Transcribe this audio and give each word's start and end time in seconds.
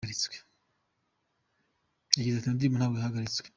Yagize 0.03 0.25
ati 0.27 0.39
“Iyo 2.21 2.33
ndirimbo 2.53 2.77
ntabwo 2.77 2.97
yahagaritswe. 2.99 3.47